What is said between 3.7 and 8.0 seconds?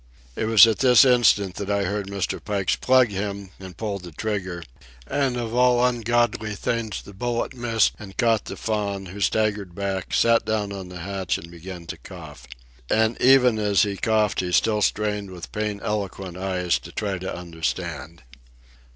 pulled the trigger; and of all ungodly things the bullet missed